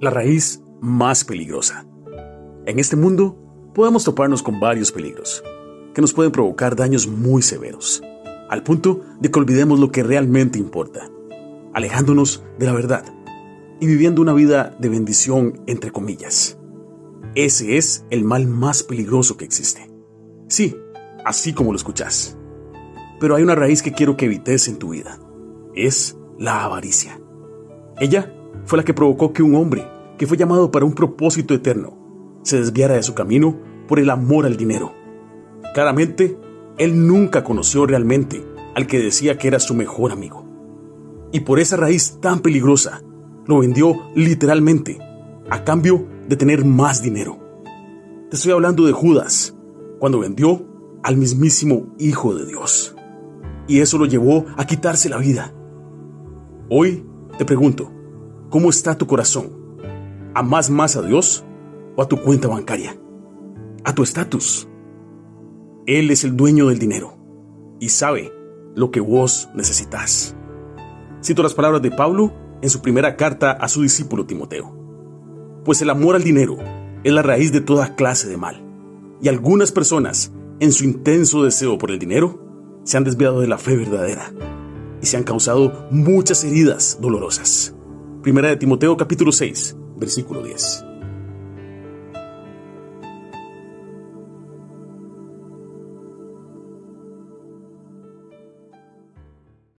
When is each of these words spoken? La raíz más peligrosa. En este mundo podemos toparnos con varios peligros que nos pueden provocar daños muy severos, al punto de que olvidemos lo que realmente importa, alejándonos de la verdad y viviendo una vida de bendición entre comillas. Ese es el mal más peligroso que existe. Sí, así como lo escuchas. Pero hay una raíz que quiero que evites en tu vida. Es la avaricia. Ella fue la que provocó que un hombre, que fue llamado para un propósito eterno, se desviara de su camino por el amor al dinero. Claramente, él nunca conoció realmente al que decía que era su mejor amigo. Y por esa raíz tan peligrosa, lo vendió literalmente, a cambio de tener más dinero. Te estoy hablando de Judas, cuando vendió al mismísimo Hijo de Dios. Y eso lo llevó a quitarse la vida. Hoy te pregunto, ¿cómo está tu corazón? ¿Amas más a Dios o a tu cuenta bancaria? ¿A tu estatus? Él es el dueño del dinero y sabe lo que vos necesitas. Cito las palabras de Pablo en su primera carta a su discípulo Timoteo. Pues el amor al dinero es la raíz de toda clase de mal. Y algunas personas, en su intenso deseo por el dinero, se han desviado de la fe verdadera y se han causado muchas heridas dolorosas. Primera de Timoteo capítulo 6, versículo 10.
La 0.00 0.10
raíz 0.10 0.60
más 0.80 1.24
peligrosa. 1.24 1.86
En 2.66 2.78
este 2.78 2.96
mundo 2.96 3.38
podemos 3.74 4.04
toparnos 4.04 4.42
con 4.42 4.58
varios 4.58 4.90
peligros 4.90 5.42
que 5.94 6.00
nos 6.00 6.12
pueden 6.12 6.32
provocar 6.32 6.74
daños 6.74 7.06
muy 7.06 7.42
severos, 7.42 8.02
al 8.50 8.64
punto 8.64 9.02
de 9.20 9.30
que 9.30 9.38
olvidemos 9.38 9.78
lo 9.78 9.92
que 9.92 10.02
realmente 10.02 10.58
importa, 10.58 11.08
alejándonos 11.72 12.42
de 12.58 12.66
la 12.66 12.72
verdad 12.72 13.04
y 13.80 13.86
viviendo 13.86 14.20
una 14.20 14.32
vida 14.32 14.76
de 14.80 14.88
bendición 14.88 15.62
entre 15.66 15.92
comillas. 15.92 16.58
Ese 17.36 17.76
es 17.76 18.04
el 18.10 18.24
mal 18.24 18.46
más 18.46 18.82
peligroso 18.82 19.36
que 19.36 19.44
existe. 19.44 19.88
Sí, 20.48 20.76
así 21.24 21.52
como 21.52 21.72
lo 21.72 21.76
escuchas. 21.76 22.36
Pero 23.20 23.36
hay 23.36 23.44
una 23.44 23.54
raíz 23.54 23.82
que 23.82 23.92
quiero 23.92 24.16
que 24.16 24.26
evites 24.26 24.66
en 24.66 24.78
tu 24.78 24.90
vida. 24.90 25.18
Es 25.74 26.16
la 26.38 26.64
avaricia. 26.64 27.20
Ella 27.98 28.32
fue 28.64 28.78
la 28.78 28.84
que 28.84 28.94
provocó 28.94 29.32
que 29.32 29.42
un 29.42 29.54
hombre, 29.54 29.86
que 30.18 30.26
fue 30.26 30.36
llamado 30.36 30.70
para 30.70 30.84
un 30.84 30.94
propósito 30.94 31.54
eterno, 31.54 32.40
se 32.42 32.58
desviara 32.58 32.94
de 32.94 33.02
su 33.02 33.14
camino 33.14 33.58
por 33.88 33.98
el 33.98 34.10
amor 34.10 34.46
al 34.46 34.56
dinero. 34.56 34.92
Claramente, 35.74 36.38
él 36.78 37.06
nunca 37.06 37.44
conoció 37.44 37.86
realmente 37.86 38.44
al 38.74 38.86
que 38.86 38.98
decía 38.98 39.38
que 39.38 39.48
era 39.48 39.60
su 39.60 39.74
mejor 39.74 40.12
amigo. 40.12 40.44
Y 41.32 41.40
por 41.40 41.58
esa 41.58 41.76
raíz 41.76 42.18
tan 42.20 42.40
peligrosa, 42.40 43.02
lo 43.46 43.58
vendió 43.58 43.94
literalmente, 44.14 44.98
a 45.50 45.64
cambio 45.64 46.06
de 46.28 46.36
tener 46.36 46.64
más 46.64 47.02
dinero. 47.02 47.38
Te 48.30 48.36
estoy 48.36 48.52
hablando 48.52 48.86
de 48.86 48.92
Judas, 48.92 49.56
cuando 49.98 50.20
vendió 50.20 50.66
al 51.02 51.16
mismísimo 51.16 51.94
Hijo 51.98 52.34
de 52.34 52.46
Dios. 52.46 52.96
Y 53.66 53.80
eso 53.80 53.98
lo 53.98 54.06
llevó 54.06 54.46
a 54.56 54.66
quitarse 54.66 55.08
la 55.08 55.18
vida. 55.18 55.52
Hoy 56.68 57.04
te 57.38 57.44
pregunto, 57.44 57.90
¿cómo 58.54 58.70
está 58.70 58.96
tu 58.96 59.08
corazón? 59.08 59.50
¿Amas 60.32 60.70
más 60.70 60.94
a 60.94 61.02
Dios 61.02 61.44
o 61.96 62.02
a 62.02 62.06
tu 62.06 62.22
cuenta 62.22 62.46
bancaria? 62.46 62.96
¿A 63.82 63.96
tu 63.96 64.04
estatus? 64.04 64.68
Él 65.86 66.12
es 66.12 66.22
el 66.22 66.36
dueño 66.36 66.68
del 66.68 66.78
dinero 66.78 67.18
y 67.80 67.88
sabe 67.88 68.32
lo 68.76 68.92
que 68.92 69.00
vos 69.00 69.48
necesitas. 69.56 70.36
Cito 71.20 71.42
las 71.42 71.54
palabras 71.54 71.82
de 71.82 71.90
Pablo 71.90 72.32
en 72.62 72.70
su 72.70 72.80
primera 72.80 73.16
carta 73.16 73.50
a 73.50 73.66
su 73.66 73.82
discípulo 73.82 74.24
Timoteo. 74.24 74.72
Pues 75.64 75.82
el 75.82 75.90
amor 75.90 76.14
al 76.14 76.22
dinero 76.22 76.56
es 77.02 77.12
la 77.12 77.22
raíz 77.22 77.50
de 77.50 77.60
toda 77.60 77.96
clase 77.96 78.28
de 78.28 78.36
mal. 78.36 78.64
Y 79.20 79.26
algunas 79.26 79.72
personas, 79.72 80.30
en 80.60 80.70
su 80.70 80.84
intenso 80.84 81.42
deseo 81.42 81.76
por 81.76 81.90
el 81.90 81.98
dinero, 81.98 82.40
se 82.84 82.98
han 82.98 83.02
desviado 83.02 83.40
de 83.40 83.48
la 83.48 83.58
fe 83.58 83.76
verdadera 83.76 84.32
y 85.02 85.06
se 85.06 85.16
han 85.16 85.24
causado 85.24 85.88
muchas 85.90 86.44
heridas 86.44 86.98
dolorosas. 87.00 87.73
Primera 88.24 88.48
de 88.48 88.56
Timoteo 88.56 88.96
capítulo 88.96 89.32
6, 89.32 89.76
versículo 89.98 90.42
10. 90.42 90.93